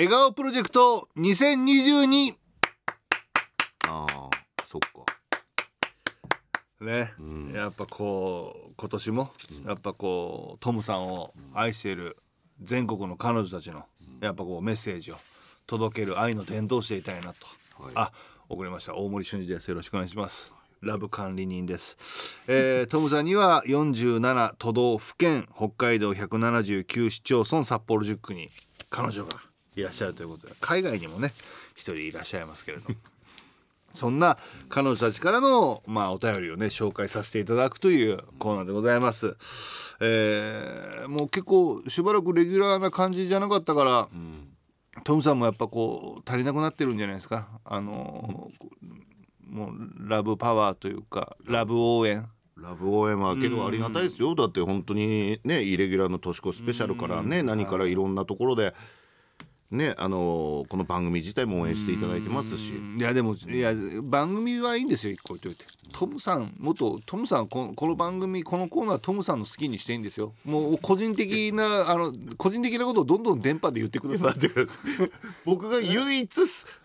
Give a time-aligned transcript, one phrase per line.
[0.00, 2.32] 笑顔プロジェクト2022
[3.86, 4.30] ああ
[4.64, 5.04] そっか。
[6.82, 7.52] ね、うん。
[7.52, 9.30] やっぱこう今年も
[9.66, 12.16] やっぱこうトムさんを愛している
[12.62, 13.84] 全国の彼女たちの
[14.22, 15.16] やっぱこうメッセージを
[15.66, 17.46] 届ける愛の伝道していたいなと、
[17.78, 17.92] はい。
[17.94, 18.12] あ
[18.48, 18.94] 送りました。
[18.94, 19.68] 大森俊二です。
[19.68, 20.54] よろしくお願いします。
[20.80, 28.48] ラブ管理人です、えー、トムさんには47都道府県北海道179市町村札幌10区に
[28.88, 29.49] 彼女が
[29.80, 31.32] いらっしゃるということで海外にもね
[31.74, 32.94] 一人いらっしゃいますけれども
[33.94, 34.38] そんな
[34.68, 39.36] 彼女たちからの、まあ、お便りをね紹介させていただくというコーナーでございます。
[40.00, 44.08] えーもう結構しばらくレギュラーな感じじゃなかったから、
[45.02, 47.48] トムさんもやっぱこう足りなくなってるんじゃないですか？
[47.64, 48.50] あの
[49.48, 52.28] もうラブパワーというかラブ応援。
[52.56, 58.74] ラブ応援はけどありがたいですよ、だって本当にねイレギュラーの年越しスペシャルからね、何からいろんなところで
[59.70, 65.64] ねあのこの番組自体も応援していただいてますし、いやでもいや番組はいいんですよ一個言っておいて。
[65.92, 70.32] トムさんもっとトムさんこのこの番組このコーナートムさんの好きにしていいんですよ。
[70.44, 74.50] もう個人的なあの個人的なことをどんどん電波で言ってくださいだって。
[75.46, 76.38] 僕が唯一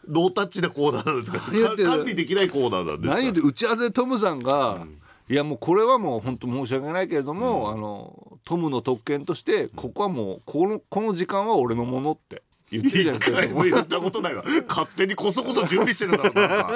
[0.07, 4.85] ノータッチなコーナーなんですか何やってる管理できないコーナーなんですか何で打ち合わせでトムさんが、
[5.27, 14.43] いやもうこれはもう本当申し訳ないけれども、あのトムの特権としてここはもうこのこの時間は俺のものって言ってるじゃないですか言ったことないわ。
[14.67, 16.69] 勝手にこそこそ準備してるだろうな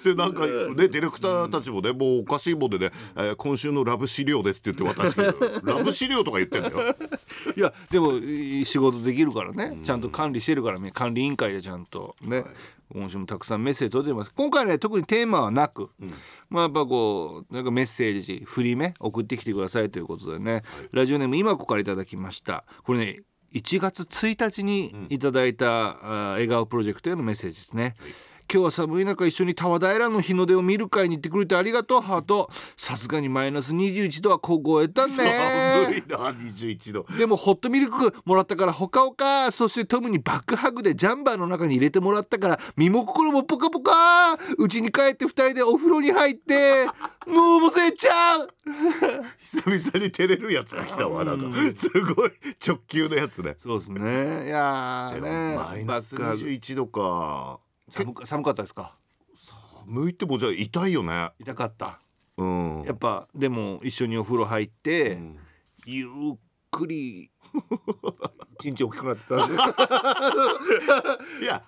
[0.00, 5.36] それなんか ねディレクターたちもねもうおかしいもんでね、えー今週のラブ資料ですって言って渡してる。
[5.62, 6.78] ラブ資料とか言ってんだよ。
[7.56, 9.78] いやでもいい仕事できるからね。
[9.84, 12.44] ちゃんと管理してるからね管理委員会でちゃんとね、
[12.92, 14.32] 今週もたくさんメッセージ届いてます。
[14.34, 15.90] 今回ね特にテーマはなく、
[16.48, 22.64] まあやっぱこうなんかメッセージ振り目送ってきてくださいということでね、ラジオネーム今子からいただきました。
[22.82, 23.22] これね
[23.54, 27.94] 1月1日にいただいた、あ笑顔プロジェクトへのメッセージですね、
[28.50, 32.48] 今日は寒い中一緒に田和平の日の出を見る会に行ってくれてありがとうハート。
[32.78, 35.12] さすがにマイナス21度は凍えたね。
[35.84, 37.06] 寒いな21度。
[37.18, 39.52] でもホットミルクもらったからほかほか。
[39.52, 43.92] そしてトムにバックハグでジャンバーの中に入れてもらったから身も心もポカポカ。
[44.56, 46.86] うちに帰って2人でお風呂に入って
[47.28, 48.48] のぼせちゃう
[49.40, 51.52] 久々に照れるやつが来たわなん。
[51.52, 52.32] かすごい
[52.66, 53.56] 直球のやつね。
[53.58, 54.00] そうですね。
[54.46, 55.56] いやーね。
[55.58, 57.60] マイナスバックハグ21度か
[57.90, 58.96] 寒か寒かったですか？
[59.86, 61.30] 向いてもじゃあ痛いよね。
[61.38, 62.00] 痛かった。
[62.36, 62.82] うん。
[62.86, 65.38] やっぱでも一緒にお風呂入って、ん。
[65.86, 66.10] ゆっ
[66.70, 67.30] くり
[68.60, 69.58] ちんちん大きくなってたんですよ。
[71.42, 71.62] いや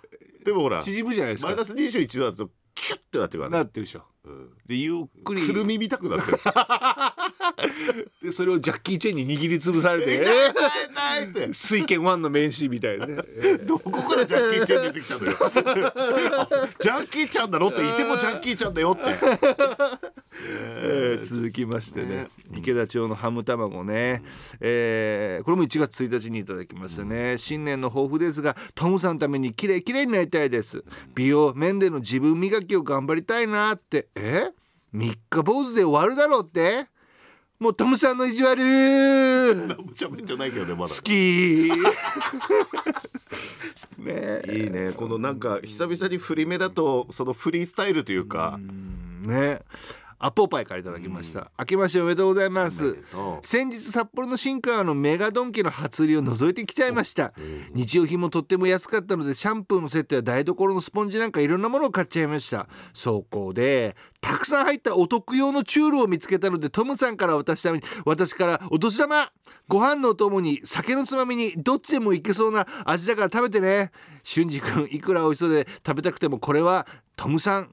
[0.44, 1.48] でもほら縮むじゃないですか。
[1.48, 2.50] マイナス21度だと
[2.90, 3.58] キュッてなってるからね。
[3.58, 4.02] なってるでしょ。
[4.24, 4.50] うん。
[4.66, 5.46] でゆっくり。
[5.46, 6.38] くるみ見たくなってる。
[8.22, 10.16] でそれをジャッキー・チェンに握りつぶされて。
[10.16, 13.22] 痛いって水拳ワンの名シーンみたいなね。
[13.62, 15.50] どこからジャッキーちゃん出てきたのよあ
[16.80, 19.04] ジャッキーちゃんだろっていてもジャッキーちゃんだよって
[20.82, 24.22] えー続きましてね池田町のハム卵ね、
[24.60, 27.38] えーこれも1月1日にいただきましたね。
[27.38, 30.84] 新年の抱負ですがトムさんのために綺麗綺麗になりたいです。
[31.14, 34.08] 美容面での自分磨きを頑張りたいなって。
[34.14, 34.50] え？
[34.92, 36.86] 三日坊主で終わるだろうって？
[37.58, 38.58] もうトムさんの意地悪。
[38.58, 40.94] 何も喋ってないけどねまだ。
[40.94, 41.70] 好き。
[43.98, 44.42] ね。
[44.48, 44.92] いいね。
[44.96, 48.58] このなんか久々に振り目だとそのフリースタイルというか。
[49.22, 49.60] ね
[50.22, 52.98] アポパイからいただきました、明けましておめでとうございます。
[53.40, 57.32] 先日札幌の新川のメガドンキの初売りを覗いてきちゃいました。
[57.72, 62.68] 日用品もとっても安かったのでシャンプーのセットや台所のスポンジなんかいろんなものを買っちゃいました。
[62.92, 69.32] そこでたくさん入ったお得用のチュールを見つけたのでトムさんから渡したために私からお年玉
[69.68, 73.90] ご飯のお供に酒のつまみにどっちでもいけそうな味だから食べてね。
[74.22, 77.70] 俊二君いくら美味しそうで食べたくてもこれはトムさん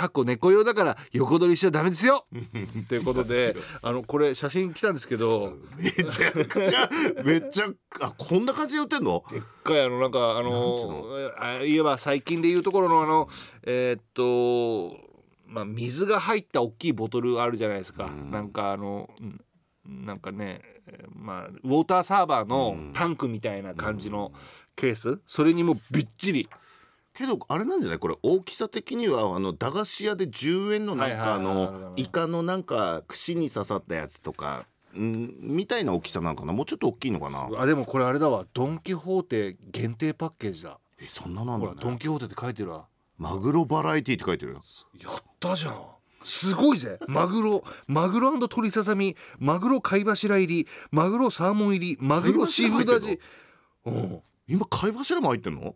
[0.00, 2.24] かっこ猫用だから横取りしちゃダメですよ。
[2.88, 5.58] ということであのこれ写真来たんですけど。
[5.76, 6.88] めちゃくちゃ
[7.22, 7.66] めっちゃ
[8.00, 9.22] あこんな感じで売ってんの？
[9.30, 11.04] 一回あのなんかあの
[11.38, 13.28] あ言えば最近でいうところのあの
[13.62, 14.96] えーっと
[15.46, 18.30] まあ水が入った大きいボトルあるじゃないですか、うん。
[18.30, 24.32] なんかあのうんなんかねえーまあウォーターサーバーのタンクみたいな感じの
[24.76, 25.20] ケース。
[25.26, 26.48] それにもうびっちり
[27.20, 27.98] けどあれなんじゃない？
[27.98, 34.66] これ大きさ的にはあの駄菓子屋で10円のなんかあのイカのなんか串に刺さったやつとか
[34.98, 35.28] ん？
[35.40, 36.52] みたいな大きさなのかな？
[36.52, 37.48] もうちょっと大きいのかな？
[37.58, 38.46] あでもこれあれだわ。
[38.54, 40.78] ドン・キホーテ限定パッケージだ。
[40.98, 42.86] えそんななんほらドン・だねキホーテって書いてるわ
[43.18, 44.62] マグロバラエティって書いてるよ。
[44.98, 45.74] やったじゃん。
[46.24, 46.98] すごいぜ。
[47.06, 53.20] マグロマグロ鶏ささみマグロ貝柱入りマグロサーモン入りマグロシーフード味。
[53.86, 54.20] うん。
[54.48, 55.74] 今貝柱も入ってんの？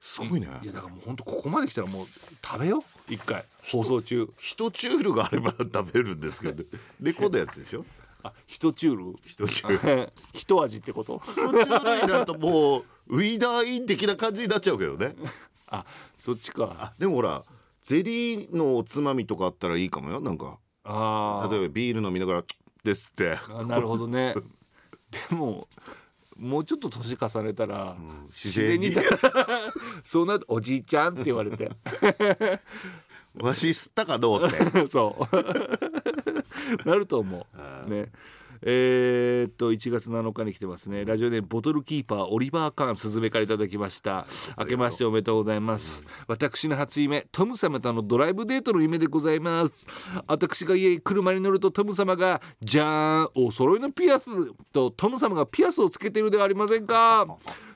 [0.00, 0.48] すごいね。
[0.62, 2.06] いやだからもう本当ここまで来たらもう
[2.42, 3.12] 食べよう。
[3.12, 3.44] 一回。
[3.70, 4.28] 放送中。
[4.38, 6.64] 一チュールがあれば食べるんですけど。
[7.00, 7.84] レコードやつでしょ？
[8.22, 9.18] あ一チュール？
[9.24, 10.12] 一チュール。
[10.32, 11.20] 一味ってこと？
[11.26, 15.14] 一チュールになるともうウィーダーイン的な感じになっちゃうけどね。
[15.68, 15.84] あ
[16.18, 16.74] そっちか。
[16.78, 17.44] あでもほら
[17.82, 20.58] ゼリーのおつまみとかあったらいいかもよなんか。
[20.84, 22.44] あ例えばビール飲みながら
[22.84, 23.38] 「です」って。
[23.48, 24.34] あなるほどね。
[25.28, 25.68] でも
[26.40, 27.96] もうちょっと年重ねたら、
[28.28, 28.94] 自然に
[30.02, 31.70] そうなるとおじいちゃんって言われて。
[33.34, 34.88] わし吸ったかどうって。
[34.88, 36.88] そう。
[36.88, 37.46] なると思
[37.86, 37.90] う。
[37.90, 38.06] ね
[38.62, 41.04] えーっと1月7日に来てますね。
[41.04, 44.26] ラジオネームボトルキーパーオリバー・カーンスズメからいただきました。
[44.58, 49.74] 明けましておめでとうございます、私の初夢トム様とのドライブデートの夢でございます。
[50.26, 54.26] 私が家に車に乗るとトム様がじゃーんお揃いのピアス
[54.72, 57.26] とトム様がピアスをつけているではありませんか。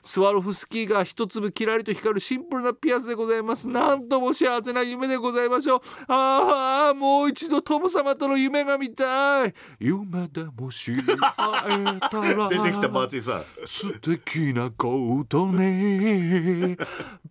[0.05, 3.67] スワロフスキーが一粒キラリと光るシンプルなピアスでございます。
[3.67, 5.81] なんとも幸せな夢でございましょう。
[6.07, 9.53] ああもう一度トム様との夢が見たい。
[9.79, 12.49] 夢でもし会えたら。
[12.49, 13.43] 出てきたマーチンさん。
[13.65, 16.77] 素敵なことね。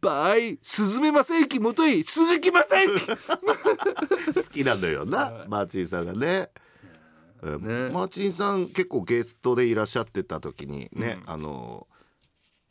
[0.00, 0.58] バイ。
[0.60, 2.02] スズメマセイキ元井。
[2.02, 2.88] 鈴木マセイ
[4.34, 4.42] キ。
[4.42, 6.50] 好きなんだよなマーチンさんがね。
[7.44, 11.86] えねマーチンさん結構ゲストでいらっしゃってた時にね、あの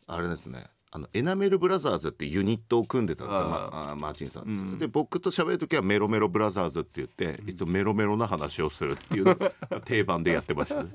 [0.07, 0.67] あれですね。
[0.95, 3.47] あのエナメルブラザーズってユニットを組んでたんですよ。
[3.47, 9.35] まあマーチンさんです、で僕と喋る時はメロメロブラザーズって言っていつもメロメロな話をするっていう
[9.85, 10.83] 定番でやってました。
[10.85, 10.91] ね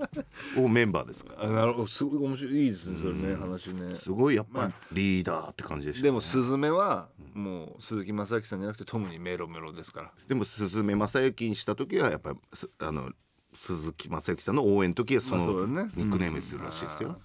[0.55, 1.35] 僕メンバーですか？
[1.35, 1.89] らあなるほど。
[1.89, 3.97] すごい面白いいいですねそれね話ね。
[3.97, 10.13] すごいやっぱりリーダーって感じでした、でもスズメはもう鈴木雅之さんじゃなくてトムにメロメロですから。
[10.29, 13.11] でも鈴目正幸にした時はやっぱりすあの
[13.53, 17.21] 鈴木雅之さんの応援の時はそのニックネームにするらしいですよ。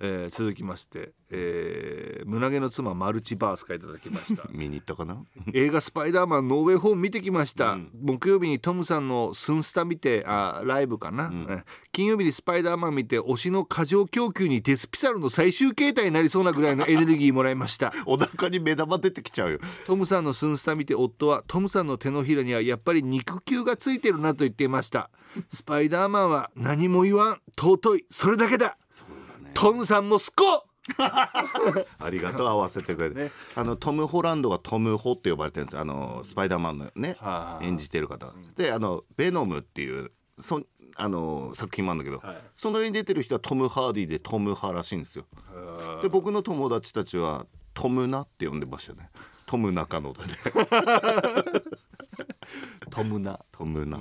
[0.00, 4.44] えー続きまして、えー胸毛の妻マルチバースからいただきました。
[4.52, 5.22] 見に行ったかな？
[5.52, 17.92] 映画「スパイダーマンノーウェイホーム」見てきました、木曜日にトムさんのスンスタ見てあライブかな、え金曜日にスパイダーマン見て推しの過剰供給にデスピサルの最終形態になりそうなぐらいのエネルギーもらいました。
[18.06, 19.58] お腹に目玉出てきちゃうよ。
[19.86, 25.10] トムさんのスンスタ見て夫はトムさんの手のひらにはやっぱり肉球がついてるなと言っていました。
[25.52, 28.06] スパイダーマンは何も言わん尊い。
[28.10, 28.78] それだけだ
[29.54, 30.66] トムさんもすこ
[30.98, 35.80] ありがとう合わせてくれて、あのトム・ホランドがトム・ホって呼ばれてるんですよ。
[35.80, 38.34] あのスパイダーマンのね、はあ演じてる方。
[38.56, 40.62] であのベノムっていうそ
[40.96, 42.36] あの作品もあるんだけど、はい。
[42.54, 45.24] その絵に出てる人はトム・ハーディでトム派らしいんですよ。
[46.02, 49.10] で僕の友達たちはトムナって呼んでましたね。
[49.46, 50.22] トム中野で。
[50.22, 50.28] ね
[52.90, 53.40] トムナ。
[53.52, 54.00] トムナ、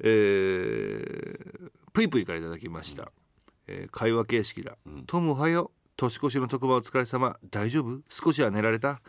[0.00, 3.10] えー、ぷいぷいからいただきました、
[3.68, 4.76] えー会話形式だ、
[5.06, 8.00] トムおはよう年越しの特番お疲れ様大丈夫？
[8.08, 9.00] 少しは寝られた？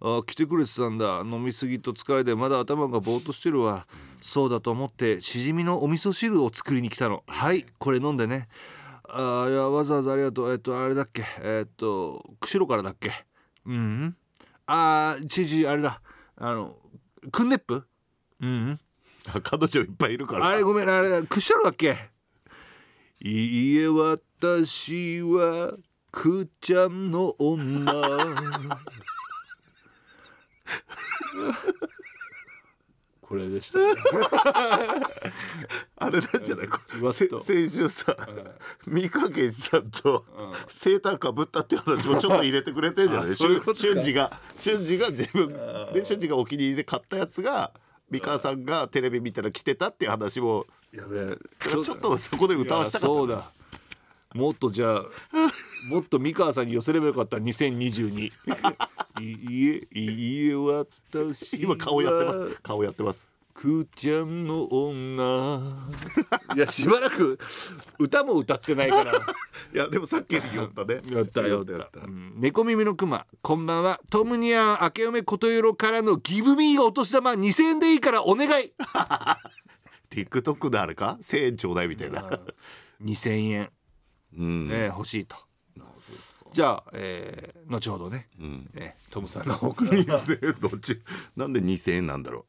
[0.00, 1.22] あ来てくれてたんだ。
[1.24, 3.86] 飲みすぎと疲れでまだ頭がぼーっとしてるわ、
[4.20, 7.22] そうだと思ってしじみのお味噌汁を作りに来たの。
[7.26, 8.48] はいこれ飲んでね。
[9.04, 10.52] あーいやわざわざありがとう。
[10.52, 11.24] えっとあれだっけ？
[11.40, 13.12] えっと釧路からだっけ？
[13.64, 14.16] うん。
[14.66, 16.00] あーちちあれだ。
[16.36, 16.76] あの
[17.32, 17.86] クンネップ
[18.40, 18.78] うん。
[19.34, 20.46] あ彼女いっぱいいるから。
[20.46, 21.96] あれごめんあれクッシャロだっけ？
[23.26, 25.72] いいえ私は
[26.12, 27.90] くーちゃんの女。
[33.22, 33.78] これでした、
[35.96, 36.68] あれなんじゃない？
[37.02, 38.14] わっせと先週さ
[38.86, 40.26] 三ヶ月さんと
[40.68, 43.34] セーターかぶったっていう話もちょっと入れてくれてんじゃない？
[43.34, 45.48] 瞬時が瞬時が自分
[45.94, 47.72] で瞬時がお気に入りで買ったやつが
[48.10, 51.36] 三川さんがテレビ見たら着てたっていう話もやべえ。
[51.68, 53.50] ちょっとそこで歌わしたかったそうだ。
[54.32, 55.04] もっとじゃあ
[55.88, 57.36] もっと三川さんに寄せればよかった。
[57.36, 58.32] 2022
[59.20, 62.58] いいえいいえ私今顔やってます。
[62.62, 63.28] 顔やってます。
[63.54, 65.60] くーちゃんの女。
[66.56, 67.38] いやしばらく
[67.98, 69.12] 歌も歌ってないから。
[69.74, 71.00] いやでもさっきよったね。
[71.10, 72.34] やったよやったうん。
[72.36, 73.26] 猫耳のクマ。
[73.42, 74.00] こんばんは。
[74.10, 78.72] トムニア明け嫁ことよろからのギブミーお年玉2000円でいいからお願い
[80.14, 82.22] TikTok であれか？1000円ちょうだいみたいな
[83.02, 83.70] 2000円、
[84.38, 84.68] うん。
[84.70, 85.36] えー欲しいと。
[86.52, 88.70] じゃあ、えー後ほどね、ん。
[88.74, 89.90] ねトムさんの方から。
[89.90, 91.00] 2000円どっち？
[91.36, 92.46] なんで2000円なんだろ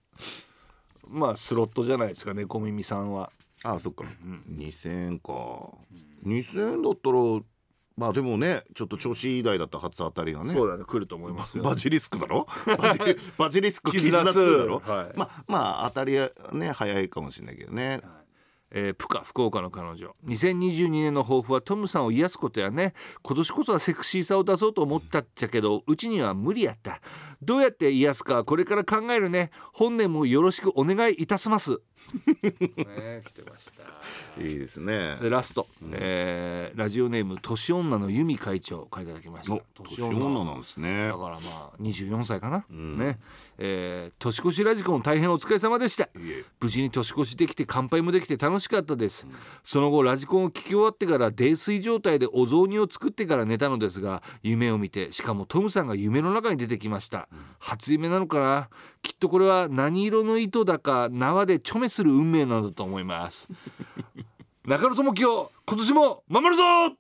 [1.08, 3.32] まあスロットじゃないですか猫耳さんは。
[3.64, 4.04] うああそっか、
[4.52, 5.34] 2000円か。
[6.24, 7.42] 2000円だったら
[7.98, 11.64] まあでもねちょっと調子いい台だった初当たりがねそうだね来ると思いますよ。
[11.64, 12.46] バジリスクだろ？
[12.78, 13.00] バジ
[13.38, 15.18] バジリスク絆絆2だろ、はい。
[15.18, 18.02] まあまあ当たりはね早いかもしれないけどね、
[18.72, 20.14] えー、プカ福岡の彼女。
[20.26, 22.94] 2022年の抱負はトムさんを癒すことやね。
[23.22, 27.00] 今年こそはセクシーさを出そうと思ったっちゃけどうちには無理やった。
[27.42, 29.52] どうやって癒すかこれから考えるね。
[29.72, 31.80] 本年もよろしくお願いいたします
[32.78, 34.42] ね来てました。
[34.42, 35.16] いいですね。
[35.22, 39.54] でラスト、えーラジオネーム年女の由美会長からいただきました。
[39.54, 41.08] お年女なんですね。
[41.08, 43.20] だからまあ24歳かな、ね。
[43.58, 46.10] えー年越しラジコン大変お疲れ様でした。
[46.60, 49.28] 無事に年越しできて乾杯もできて楽しかったです、
[49.64, 57.28] その後ラジコンを聞き終わってから泥酔状態でお雑煮を作ってから寝たのですが夢を見てしかもトムさんが夢の中に出てきました、
[57.60, 58.70] 初夢なのかな？
[59.02, 63.50] きっとこれは何色の糸だか縄でちょめする運命なのだと思います。
[64.66, 66.98] 中野智樹今年も守るぞっ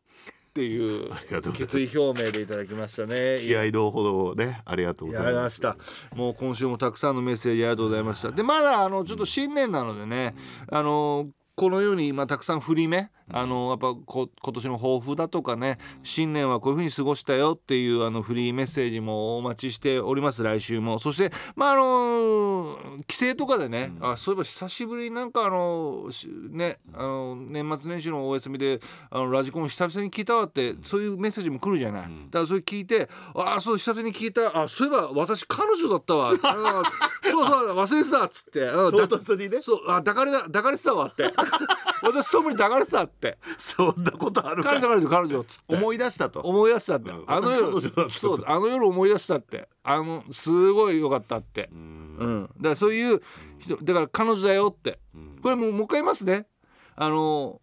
[0.54, 1.12] ていう
[1.54, 3.40] 決意表明でいただきましたね。
[3.42, 5.76] 気合い同ほどねありがとうございました。
[6.16, 8.32] もう今週もたくさんのメッセージありがとうございました。
[8.32, 10.34] でまだあのちょっと新年なのでね、
[10.72, 20.44] あのこのようにまあたくさん振り目あのやっぱこ今年の抱負だとかね新年はこういうふうに過ごしたよっていうあのフリーメッセージもお待ちしております。
[20.44, 21.00] 来週も。
[21.00, 22.78] そしてまああの
[23.16, 36.32] 帰省とかでね、あそういえば久しぶりになんかあのしねあの年末年始のお休みであのラジコン久々に聞いたわってそういうメッセージも来るじゃない、だからそれ聞いてああそう久々に聞いたあそういえば私彼女だったわ。
[36.32, 36.84] あ
[37.24, 39.62] そうそう忘れてたっつって、うんだ唐突にね。
[39.62, 41.24] そうあ抱かれた抱かれてたわって。
[42.04, 43.38] 私トムに抱かれてたって。
[43.58, 44.70] そんなことあるか。
[44.70, 45.76] 彼女彼女彼女っつって。
[45.76, 46.42] 思い出したと。
[46.42, 47.24] 思い出したって、うん。
[47.28, 51.70] あの夜そうあの夜思い出したってあのすごい良かったって。
[51.72, 52.38] ううん。
[52.42, 53.22] ん、だからそういう
[53.60, 55.00] 人だから彼女だよって。
[55.42, 56.48] これもうもう一回言いますね。
[56.96, 57.62] あの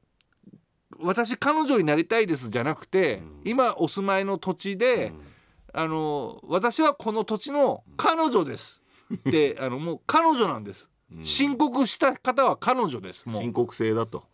[1.01, 5.13] 私彼女になりたいですじゃなくて、今お住まいの土地で、
[5.73, 8.81] あの私はこの土地の彼女です。
[9.27, 10.89] であのもう彼女なんです、
[11.25, 13.25] 申告した方は彼女です。
[13.29, 14.25] 申告制だと。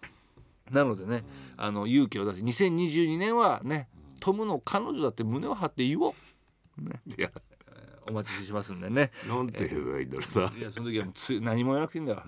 [0.70, 1.24] なのでね
[1.56, 3.88] あの勇気を出して2022年はね
[4.20, 6.14] トムの彼女だって胸を張って言おう。
[7.16, 7.30] いや
[8.08, 9.10] お待ちしますんでね。
[9.28, 12.22] なんて言えばいいんだろうさいやその時はもうつ何も言わなくていいんだよ、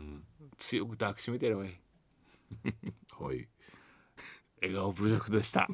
[0.58, 1.70] 強く抱きしめてやればいい。
[3.18, 3.48] はい。
[4.62, 5.68] 笑顔プロジェクトでした